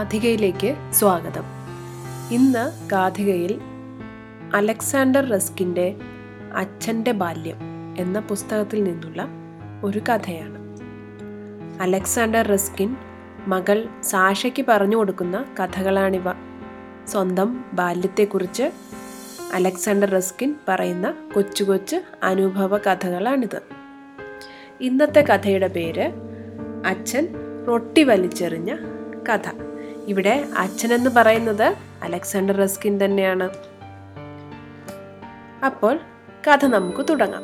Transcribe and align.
ഗാഥികയിലേക്ക് 0.00 0.76
സ്വാഗതം. 0.90 1.42
ഇന്ന് 2.30 2.88
ഗാഥികയിൽ 2.88 3.60
അലക്സാണ്ടർ 4.54 5.28
റസ്കിന്റെ 5.28 5.96
അച്ഛന്റെ 6.54 7.12
ബാല്യം 7.12 7.56
എന്ന 7.98 8.20
പുസ്തകത്തിൽ 8.20 8.84
നിന്നുള്ള 8.84 9.28
ഒരു 9.84 9.98
കഥയാണ്. 9.98 10.58
അലക്സാണ്ടർ 11.82 12.46
റസ്കിൻ 12.46 12.96
മകൾ 13.46 13.88
സാഷയ്ക്ക് 14.02 14.64
പറഞ്ഞു 14.68 14.96
കൊടുക്കുന്ന 14.96 15.44
കഥകളാണിവ. 15.60 16.24
സ്വന്തം 17.06 17.64
ബാല്യത്തെക്കുറിച്ച് 17.72 18.70
അലക്സാണ്ടർ 19.54 20.10
റസ്കിൻ 20.10 20.54
പറയുന്ന 20.68 21.14
കൊച്ചു 21.34 21.64
കൊച്ചു 21.64 22.00
അനുഭവ 22.22 22.78
കഥകളാണിത്. 22.78 23.62
ഇന്നത്തെ 24.80 25.20
കഥയുടെ 25.20 25.66
പേര് 25.66 26.12
അച്ഛൻ 26.86 27.28
റൊട്ടി 27.68 28.02
വലിച്ചെറിഞ്ഞ 28.02 28.76
കഥ. 29.28 29.69
ഇവിടെ 30.10 30.48
അച്ഛൻ 30.58 30.94
എന്ന് 30.94 31.10
പറയുന്നത് 31.10 31.76
അലക്സാണ്ടർ 32.02 32.56
റസ്കിൻ 32.56 33.04
തന്നെയാണ്. 33.04 33.50
അപ്പോൾ 35.64 35.98
കഥ 36.48 36.64
നമുക്ക് 36.64 37.06
തുടങ്ങാം. 37.10 37.42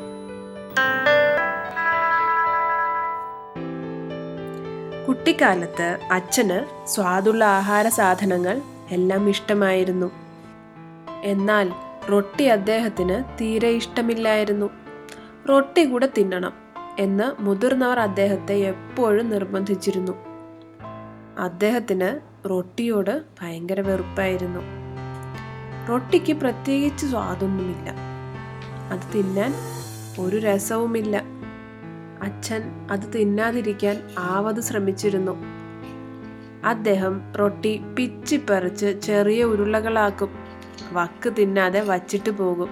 കുട്ടിക്കാലത്ത് 5.09 5.99
അച്ഛന് 6.13 6.87
സ്വാദുള്ള 6.87 7.45
ആഹാര 7.45 7.89
സാധനങ്ങൾ 7.89 8.63
എല്ലാം 8.91 9.29
ഇഷ്ടമായിരുന്നു. 9.29 10.11
എന്നാൽ 11.25 11.73
റൊട്ടി 12.13 12.45
അദ്ദേഹത്തിന് 12.45 13.39
തീരെ 13.41 13.69
ഇഷ്ടമില്ലായിരുന്നു. 13.69 14.71
റൊട്ടി 15.49 15.85
കൂടെ 15.85 16.09
തിന്നണം 16.19 16.53
എന്ന് 16.99 17.43
മുതിർന്നവർ 17.43 18.01
അദ്ദേഹത്തെ 18.01 18.55
എപ്പോഴും 18.55 19.31
നിർബന്ധിച്ചിരുന്നു. 19.31 20.13
അദ്ദേഹത്തിന് 21.39 22.36
റൊട്ടിയോട് 22.51 23.23
ഭയങ്കര 23.43 23.81
വെറുപ്പായിരുന്നു. 23.81 24.61
റൊട്ടിക്ക് 25.89 26.33
പ്രത്യേകിച്ച് 26.33 27.07
സ്വാദൊന്നുമില്ല. 27.07 27.95
അത് 28.91 29.19
തിന്നാൻ 29.19 29.55
ഒരു 30.21 30.37
രസവുമില്ല. 30.37 31.23
അച്ഛൻ 32.23 32.63
അത് 32.91 33.19
തിന്നാതിരിക്കാൻ 33.19 34.03
ആവത് 34.19 34.61
ശ്രമിച്ചിരുന്നു. 34.61 35.45
അദ്ദേഹം 36.65 37.33
റൊട്ടി 37.35 37.81
പിച്ചിപ്പറിച്ച് 37.99 39.01
ചെറിയ 39.01 39.45
ഉരുളകളാക്കും. 39.45 40.29
വക്ക് 40.93 41.33
തിന്നാതെ 41.39 41.81
വച്ചിട്ട് 41.81 42.31
പോകും. 42.31 42.69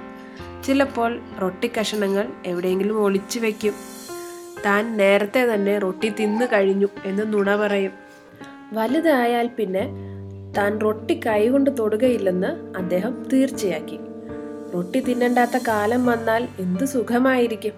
ചിലപ്പോൾ 0.64 1.20
റൊട്ടി 1.42 1.70
കഷണങ്ങൾ 1.80 2.28
എവിടെയെങ്കിലും 2.46 3.02
ഒളിച്ചു 3.02 3.38
വെക്കും. 3.38 3.72
താൻ 4.66 4.96
നേരത്തെ 4.96 5.54
തന്നെ 5.54 5.78
റൊട്ടി 5.78 6.08
തിന്നു 6.08 6.46
കഴിഞ്ഞു 6.52 6.86
എന്ന് 7.04 7.32
നുണ 7.32 7.56
പറയും. 7.56 8.03
വലുതായാൽ 8.74 9.46
പിന്നെ 9.46 9.88
താൻ 10.58 10.80
റൊട്ടി 10.80 11.20
കൈകൊണ്ട് 11.26 11.70
തൊടുകയില്ലെന്ന് 11.78 12.78
അദ്ദേഹം 12.78 13.26
തീർച്ചയാക്കി. 13.32 13.98
റൊട്ടി 14.74 15.00
തിന്നണ്ടാത്ത 15.00 15.58
കാലം 15.68 16.06
വന്നാൽ 16.06 16.48
എന്ത് 16.58 16.84
സുഖമായിരിക്കും? 16.84 17.72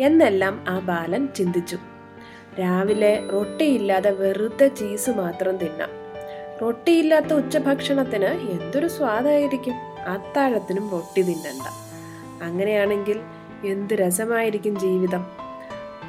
എന്നെല്ലാം 0.00 0.64
ആ 0.68 0.78
ബാലൻ 0.78 1.28
ചിന്തിച്ചു. 1.36 1.78
രാവിലെ 2.60 3.28
റൊട്ടിയില്ലാതെ 3.32 4.10
വെറുതെ 4.10 4.68
ചീസ് 4.68 5.10
മാത്രം 5.10 5.56
തിന്നാം. 5.56 5.88
റൊട്ടിയില്ലാത്ത 6.62 7.32
ഉച്ചഭക്ഷണത്തിന് 7.32 8.24
എന്തൊരു 8.24 8.86
സ്വാദായിരിക്കും? 8.86 9.74
അത്താഴത്തിനും 10.08 10.90
റൊട്ടി 10.90 11.22
തിന്നണ്ട. 11.22 11.62
അങ്ങനെയാണെങ്കിൽ 12.42 13.20
എന്ത് 13.64 13.94
രസമായിരിക്കും 13.94 14.78
ജീവിതം? 14.78 15.26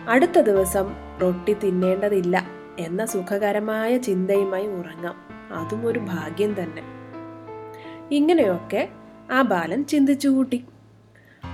അടുത്ത 0.10 0.40
ദിവസം 0.40 0.96
റൊട്ടി 1.22 1.54
തിന്നേണ്ടതില്ല. 1.54 2.59
എന്ന 2.80 3.06
സുഖകരമായ 3.06 3.98
ചിന്തയുമായി 3.98 4.68
ഉറങ്ങാം. 4.68 5.16
അതും 5.52 5.86
ഒരു 5.86 6.00
ഭാഗ്യം 6.00 6.54
തന്നെ. 6.54 6.82
ഇങ്ങനെയൊക്കെ 8.12 8.90
ആ 9.32 9.42
ബാലൻ 9.42 9.86
ചിന്തിച്ചു 9.86 10.28
കൂട്ടി. 10.28 10.66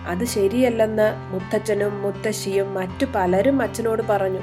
അത് 0.08 0.25
ശരിയല്ലെന്ന് 0.25 1.34
മുത്തച്ഛനും 1.34 2.02
മുത്തശ്ശിയും 2.02 2.74
മറ്റു 2.74 3.06
പലരും 3.06 3.62
അച്ഛനോട് 3.62 4.02
പറഞ്ഞു. 4.02 4.40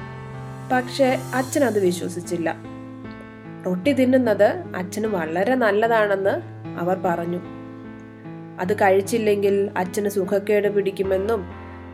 പക്ഷേ 0.72 1.18
അച്ഛൻ 1.34 1.64
അത് 1.64 1.78
വിശ്വസിച്ചില്ല. 1.78 2.56
റൊട്ടി 3.66 3.92
തിന്നുന്നത് 3.92 4.64
അച്ഛന് 4.76 5.06
വളരെ 5.06 5.54
നല്ലതാണെന്ന് 5.54 6.40
അവർ 6.80 6.98
പറഞ്ഞു. 7.04 7.40
അത് 8.60 8.76
കഴിച്ചില്ലെങ്കിൽ 8.76 9.70
അച്ഛന് 9.76 10.08
സുഖക്കേട് 10.08 10.74
പിടിക്കുമെന്നും 10.74 11.44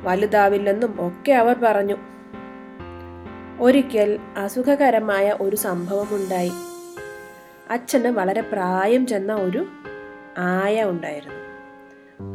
വലുതാവില്ലെന്നും 0.02 0.94
ഒക്കെ 0.98 1.32
അവർ 1.32 1.56
പറഞ്ഞു. 1.62 1.96
ഒരിക്കൽ 3.60 4.18
അസുഖകരമായ 4.36 5.36
ഒരു 5.40 5.56
സംഭവമുണ്ടായി. 5.56 6.50
അച്ഛന് 7.70 8.08
വളരെ 8.08 8.40
പ്രായം 8.40 9.06
ചെന്ന 9.06 9.34
ഒരു 9.34 9.66
ആയ 10.38 10.84
ഉണ്ടായിരുന്നു. 10.84 11.34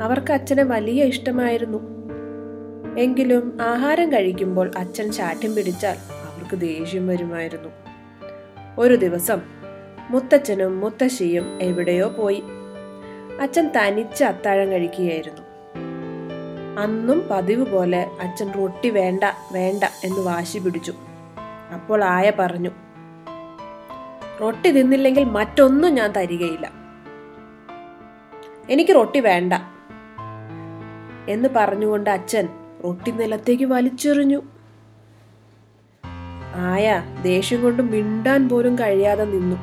അവർക്ക് 0.04 0.34
അച്ഛനെ 0.34 0.64
വലിയ 0.64 1.04
ഇഷ്ടമായിരുന്നു. 1.04 1.80
എങ്കിലും 2.98 3.58
ആഹാരം 3.62 4.12
കഴിക്കുമ്പോൾ 4.12 4.72
അച്ഛൻ 4.78 5.12
ചാട്ടം 5.12 5.56
പിടിച്ചാൽ 5.56 5.96
അവർക്ക് 6.22 6.62
ദേഷ്യം 6.62 7.08
വരുമായിരുന്നു. 7.08 7.70
ഒരു 8.78 8.96
ദിവസം 8.96 9.42
മുത്തച്ഛനും 10.10 10.80
മുത്തശ്ശിയും 10.80 11.60
എവിടെയോ 11.62 12.08
പോയി. 12.08 12.44
അച്ഛൻ 13.42 13.72
തനിച്ച് 13.78 14.24
അത്താഴം 14.24 14.72
കഴിക്കുകയായിരുന്നു. 14.72 15.42
അന്നും 16.80 17.28
പതിവ് 17.32 17.66
പോലെ 17.66 18.08
അച്ഛൻ 18.22 18.52
റൊട്ടി 18.54 18.90
വേണ്ട 18.90 19.24
വേണ്ട 19.52 19.84
എന്ന് 20.04 20.20
വാശി 20.20 20.58
പിടിച്ചു. 20.58 20.94
അപ്പോൾ 21.74 22.04
ആയ 22.04 22.32
പറഞ്ഞു 22.40 22.70
റൊട്ടി 24.42 24.72
തിന്നില്ലെങ്കിൽ 24.72 25.24
മറ്റൊന്നും 25.24 25.94
ഞാൻ 25.94 26.12
തരികയില്ല. 26.12 26.72
എനിക്ക് 28.70 28.96
റൊട്ടി 28.96 29.20
വേണ്ട. 29.20 29.54
എന്ന് 31.30 31.50
പറഞ്ഞുകൊണ്ട് 31.56 32.10
അച്ഛൻ 32.10 32.48
റൊട്ടി 32.84 33.12
നിലത്തേക്ക് 33.12 33.64
വലിച്ചെറിഞ്ഞു. 33.64 34.42
ആയ 36.56 37.04
ദേഷ്യം 37.22 37.62
കൊണ്ട് 37.62 37.84
മിണ്ടാൻ 37.84 38.50
പോലും 38.50 38.76
കഴിയാതെ 38.80 39.26
നിന്നു. 39.26 39.56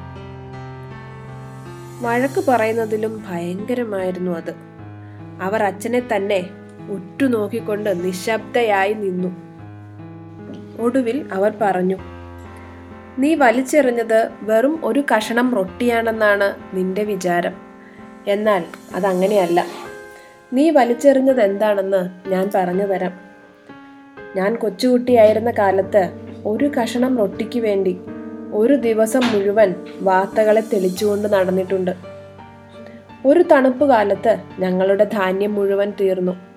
വഴക്ക് 2.03 2.44
പറയുന്നതിലും 2.48 3.25
ഭയങ്കരമായിരുന്നു 3.28 4.31
അത്. 4.31 4.54
അവർ 5.42 5.62
അച്ഛനെ 5.62 6.03
തന്നെ 6.16 6.50
ഉറ്റുനോക്കിക്കൊണ്ട് 6.91 8.04
നിശബ്ദയായി 8.04 8.92
നിന്നു. 8.92 9.49
ഒടുവിൽ 10.80 11.26
അവർ 11.32 11.54
പറഞ്ഞു 11.60 11.96
നീ 13.18 13.34
വലിച്ചെറിഞ്ഞത് 13.34 14.30
വെറും 14.42 14.80
ഒരു 14.84 15.04
കഷണം 15.16 15.54
റൊട്ടിയാണെന്നാണ് 15.54 16.76
നിന്റെ 16.76 17.04
വിചാരം. 17.04 17.52
എന്നാൽ 18.26 18.64
അതങ്ങനെയല്ല. 18.94 19.66
നീ 20.52 20.70
വലിച്ചെറിഞ്ഞത് 20.70 21.41
എന്താണെന്ന് 21.41 22.28
ഞാൻ 22.28 22.50
പറഞ്ഞു 22.54 22.86
തരാം. 22.86 23.20
ഞാൻ 24.36 24.56
കൊച്ചുകുട്ടിയായിരുന്ന 24.56 25.50
കാലത്ത് 25.50 26.10
ഒരു 26.46 26.64
കഷണം 26.64 27.18
റൊട്ടിക്ക് 27.18 27.60
വേണ്ടി 27.60 28.00
ഒരു 28.52 28.74
ദിവസം 28.74 29.20
മുഴുവൻ 29.20 29.74
വാർത്തകളെ 30.00 30.60
തെളിച്ചുകൊണ്ട് 30.60 31.32
നടന്നിട്ടുണ്ട്. 31.32 31.91
ഒരു 33.26 33.42
തണുപ്പ് 33.42 33.88
കാലത്ത് 33.88 34.36
ഞങ്ങളുടെ 34.58 35.04
ധാന്യം 35.04 35.54
മുഴുവൻ 35.54 35.92
തീർന്നു. 36.00 36.49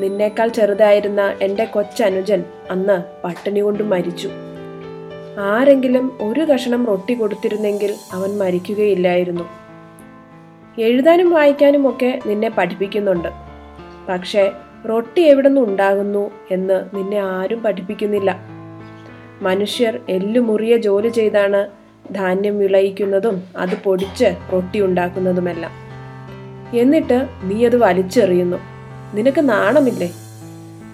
നിന്നേക്കാൾ 0.00 0.48
ചെറുതായിരുന്ന 0.48 1.34
എന്റെ 1.42 1.64
കൊച്ചനുജൻ 1.64 2.44
അന്ന് 2.70 3.02
പട്ടിണി 3.24 3.60
കൊണ്ട് 3.60 3.82
മരിച്ചു. 3.82 4.30
ആരെങ്കിലും 5.38 6.18
ഒരു 6.20 6.40
കഷണം 6.40 6.86
റൊട്ടി 6.86 7.14
കൊടുത്തിരുന്നെങ്കിൽ 7.14 7.94
അവൻ 8.12 8.38
മരിക്കുകയില്ലായിരുന്നു. 8.38 9.44
എഴുതാനും 10.80 11.30
വായിക്കാനും 11.30 11.88
ഒക്കെ 11.88 12.20
നിന്നെ 12.26 12.50
പഠിപ്പിക്കുന്നുണ്ട്. 12.50 13.28
പക്ഷേ 14.08 14.52
റൊട്ടി 14.88 15.22
എവിടെ 15.22 15.48
നിന്ന് 15.48 15.60
ഉണ്ടാകുന്നു 15.60 16.30
എന്ന് 16.50 16.96
നിന്നെ 16.96 17.18
ആരും 17.18 17.62
പഠിപ്പിക്കുന്നില്ല. 17.62 18.36
മനുഷ്യർ 19.42 20.00
എല്ലുമുറിയ 20.08 20.76
ജോലി 20.76 21.08
ചെയ്താണ് 21.08 21.66
ധാന്യം 22.14 22.58
വിളയിക്കുന്നതും 22.58 23.42
അത് 23.56 23.82
പൊടിച്ച് 23.84 24.36
റൊട്ടി 24.52 24.80
ഉണ്ടാക്കുന്നതുമെല്ലാം. 24.80 25.72
എന്നിട്ട് 26.78 27.26
നീ 27.42 27.66
അത് 27.66 27.76
വലിച്ചെറിയുന്നു. 27.76 28.75
നിനക്ക് 29.14 29.48
നാണമില്ലേ? 29.48 30.12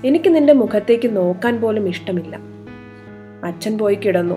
എനിക്ക് 0.04 0.34
നിന്റെ 0.34 0.52
മുഖത്തേക്ക് 0.52 1.16
നോക്കാൻ 1.16 1.60
പോലും 1.60 1.88
ഇഷ്ടമില്ല. 1.88 2.38
അച്ഛൻ 3.44 3.78
പോയി 3.78 3.94
കിടന്നു. 3.94 4.34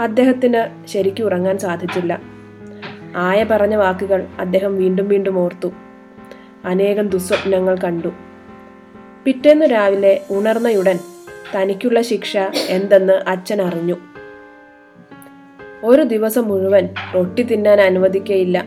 അദ്ദേഹത്തിന് 0.00 0.86
ശരിക്കും 0.86 1.24
ഉറങ്ങാൻ 1.24 1.58
സാധിച്ചില്ല. 1.58 2.20
ആയ 3.16 3.44
പറഞ്ഞ 3.44 3.74
വാക്കുകൾ 3.74 4.26
അദ്ദേഹം 4.38 4.76
വീണ്ടും 4.76 5.08
വീണ്ടും 5.08 5.38
ഓർത്തു. 5.38 5.72
അനേകം 6.64 7.08
ദുസ്വപ്നങ്ങൾ 7.08 7.76
കണ്ടു. 7.76 8.08
പിറ്റേന്ന് 9.24 9.66
രാവിലെ 9.66 10.22
ഉണർന്നയുടൻ 10.30 10.98
തനിക്കുള്ള 11.54 12.02
ശിക്ഷ 12.02 12.36
എന്തെന്ന് 12.68 13.12
അച്ഛൻ 13.12 13.62
അറിഞ്ഞു. 13.62 13.96
ഒരു 15.84 16.02
ദിവസം 16.02 16.48
മുഴുവൻ 16.48 16.88
റൊട്ടി 17.14 17.42
തിന്നാൻ 17.42 17.80
അനുവദിക്കയില്ല. 17.80 18.64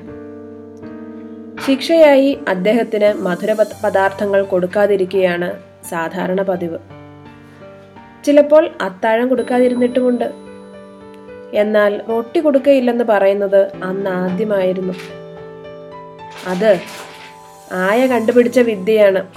ശിക്ഷയായി 1.67 2.39
അദ്ദേഹത്തിന് 2.47 3.21
മധുര 3.21 3.53
പദാർത്ഥങ്ങൾ 3.83 4.44
കൊടുക്കാതിരിക്കുകയാണ് 4.44 5.59
സാധാരണ 5.89 6.41
പതിവ്. 6.41 6.77
ചിലപ്പോൾ 8.25 8.69
അത്താഴം 8.81 9.27
കൊടുക്കാതിരുന്നിട്ടുമുണ്ട്. 9.27 10.31
എന്നാൽ 11.53 12.01
റൊട്ടി 12.09 12.39
കൊടുക്കയില്ലെന്ന് 12.39 13.03
പറയുന്നത് 13.03 13.71
അന്ന് 13.83 14.09
ആദ്യമായിരുന്നു. 14.09 14.94
അത് 16.47 16.79
ആയ 17.71 18.07
കണ്ടുപിടിച്ച 18.07 18.59
വിദ്യയാണ്. 18.59 19.27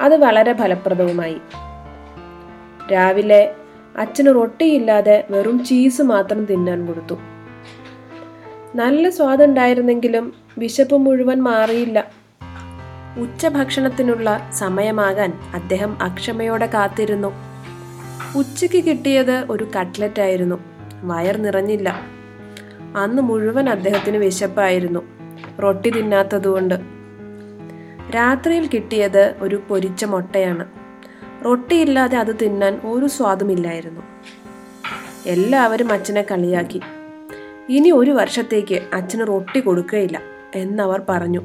അത് 0.00 0.16
വളരെ 0.16 0.52
ഫലപ്രദവുമായി. 0.52 1.36
രാവിലെ 2.92 3.52
അച്ഛന് 3.96 4.34
റൊട്ടിയില്ലാതെ 4.34 5.24
വെറും 5.30 5.64
ചീസ് 5.64 6.02
മാത്രം 6.02 6.44
തിന്നാൻ 6.44 6.86
കൊടുത്തു. 6.86 7.37
നല്ല 8.74 9.10
സ്വാദുണ്ടായിരുന്നെങ്കിലും 9.10 10.32
വിശപ്പ് 10.58 10.96
മുഴുവൻ 10.96 11.42
മാറിയില്ല. 11.42 12.10
ഉച്ചഭക്ഷണത്തിനുള്ള 13.18 14.50
സമയമാകാൻ 14.54 15.32
അദ്ദേഹം 15.54 16.02
അക്ഷമയോടെ 16.02 16.66
കാത്തിരുന്നു. 16.66 17.32
ഉച്ചയ്ക്ക് 18.36 18.84
കിട്ടിയത് 18.84 19.44
ഒരു 19.50 19.70
കട്ട്ലറ്റ് 19.78 20.20
ആയിരുന്നു. 20.20 20.64
വയർ 21.02 21.36
നിറഞ്ഞില്ല. 21.36 22.00
അന്ന് 22.96 23.22
മുഴുവൻ 23.22 23.70
അദ്ദേഹത്തിന് 23.70 24.16
വിശപ്പായിരുന്നു. 24.16 25.00
റൊട്ടി 25.62 25.90
തിന്നാത്തതുകൊണ്ട്. 25.90 26.74
രാത്രിയിൽ 28.14 28.66
കിട്ടിയത് 28.66 29.34
ഒരു 29.38 29.62
പൊരിച്ച 29.68 30.04
മുട്ടയാണ്. 30.04 30.66
റൊട്ടിയില്ലാതെ 31.44 32.18
അത് 32.18 32.36
തിന്നാൻ 32.42 32.80
ഒരു 32.84 33.06
സ്വാദുമില്ലായിരുന്നു. 33.06 34.00
എല്ലാവരും 35.26 35.92
അച്ഛനെ 35.92 36.22
കളിയാക്കി. 36.22 36.80
ഇനി 37.68 37.90
ഒരു 37.90 38.10
വർഷത്തേക്ക് 38.10 38.80
അച്ഛന് 38.92 39.28
റൊട്ടി 39.28 39.60
കൊടുക്കുകയില്ല 39.60 40.20
എന്നവർ 40.54 41.02
പറഞ്ഞു. 41.08 41.40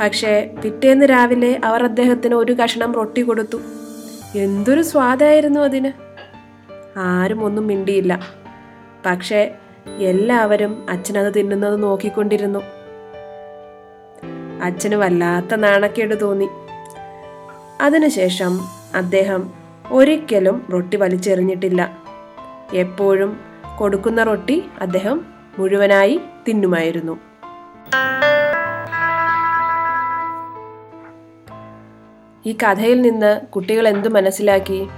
പക്ഷേ 0.00 0.54
പിറ്റേന്ന് 0.64 1.06
രാവിലെ 1.10 1.60
അവർ 1.64 1.84
അദ്ദേഹത്തിന് 1.84 2.34
ഒരു 2.34 2.52
കഷണം 2.52 2.94
റൊട്ടി 2.94 3.20
കൊടുത്തു. 3.20 3.58
എന്തൊരു 4.34 4.82
സ്വാദായിരുന്നു 4.82 5.60
അതിന്. 5.60 5.92
ആരും 6.98 7.44
ഒന്നും 7.44 7.66
മിണ്ടിയില്ല. 7.66 8.20
പക്ഷേ 9.06 9.54
എല്ലാവരും 9.98 10.86
അച്ഛനത് 10.90 11.34
തിന്നുന്നത് 11.34 11.82
നോക്കിക്കൊണ്ടിരുന്നു. 11.82 12.58
അച്ഛന് 14.62 14.94
വല്ലാത്ത 14.94 15.54
നാണക്കേട് 15.54 16.20
തോന്നി. 16.20 16.48
അതിനുശേഷം 17.80 18.60
അദ്ദേഹം 18.94 19.52
ഒരിക്കലും 19.90 20.66
റൊട്ടി 20.72 20.96
വലിച്ചെറിഞ്ഞിട്ടില്ല. 20.96 22.02
എപ്പോഴും 22.72 23.51
കൊടുക്കുന്ന 23.78 24.22
റൊട്ടി 24.22 24.64
അദ്ദേഹം 24.80 25.24
മുഴുവനായി 25.58 26.20
തിന്നുമായിരുന്നു. 26.48 27.18
ഈ 32.46 32.52
കഥയിൽ 32.52 33.02
നിന്ന് 33.02 33.40
കുട്ടികൾ 33.40 33.88
എന്തു 33.88 34.08
മനസ്സിലാക്കി? 34.08 34.88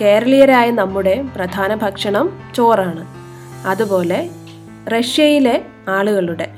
കേരളീയരായ 0.00 0.70
നമ്മുടെ 0.70 1.24
പ്രധാന 1.36 1.74
ഭക്ഷണം 1.74 2.38
ചോറാണ്. 2.54 3.06
അതുപോലെ 3.66 4.30
റഷ്യയിലെ 4.88 5.64
ആളുകളുടെ 5.88 6.54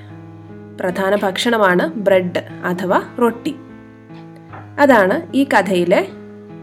പ്രധാന 0.80 1.16
ഭക്ഷണമാണ് 1.22 1.88
ബ്രെഡ് 1.88 2.38
അഥവാ 2.64 3.02
റൊട്ടി. 3.20 3.54
അതാണ് 4.80 5.36
ഈ 5.36 5.44
കഥയിലെ 5.44 6.08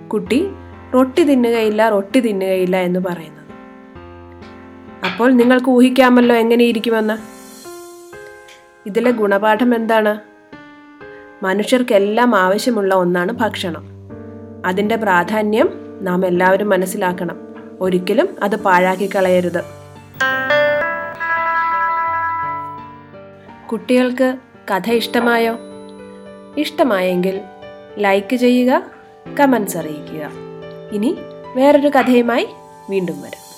കുട്ടി 0.07 0.49
റൊട്ടി 0.93 1.23
തിന്നുകയില്ല 1.23 1.89
റൊട്ടി 1.89 2.19
തിന്നുകയില്ല 2.19 2.77
എന്ന് 2.77 2.99
പറയുന്നത്. 2.99 3.38
അപ്പോൾ 5.05 5.31
നിങ്ങൾക്ക് 5.31 5.69
ഊഹിക്കാമല്ലോ 5.69 6.35
എങ്ങനെയിരിക്കുമെന്ന്. 6.35 7.17
ഇതിലെ 8.85 9.11
ഗുണപാഠം 9.11 9.75
എന്താണ്? 9.75 10.19
മനുഷ്യർക്കെല്ലാം 11.43 12.35
ആവശ്യമുള്ള 12.35 12.95
ഒന്നാണ് 12.95 13.31
ഭക്ഷണം. 13.31 13.85
അതിന്റെ 14.65 14.95
പ്രാധാന്യം 14.95 15.69
നാം 16.01 16.25
എല്ലാവരും 16.25 16.69
മനസ്സിലാക്കണം. 16.69 17.37
ഒരിക്കലും 17.79 18.29
അത് 18.43 18.55
പാഴാക്കി 18.55 19.09
കളയരുത്. 19.15 19.63
കുട്ടികൾക്ക് 23.71 24.37
കഥ 24.71 24.91
ഇഷ്ടമായോ? 24.91 25.55
ഇഷ്ടമായെങ്കിൽ 26.57 27.41
ലൈക്ക് 27.97 28.35
ചെയ്യുക 28.35 28.83
കമൻസ് 29.39 29.77
അറിയിക്കുക. 29.77 30.31
ഇനി 30.91 31.17
വേറൊരു 31.55 31.87
കഥയുമായി 31.87 32.47
വീണ്ടും 32.89 33.21
വരാം. 33.21 33.48